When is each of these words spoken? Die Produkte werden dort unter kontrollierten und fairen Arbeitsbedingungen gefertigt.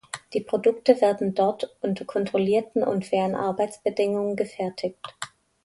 Die 0.33 0.41
Produkte 0.41 0.99
werden 0.99 1.35
dort 1.35 1.77
unter 1.81 2.05
kontrollierten 2.05 2.81
und 2.83 3.05
fairen 3.05 3.35
Arbeitsbedingungen 3.35 4.35
gefertigt. 4.35 4.97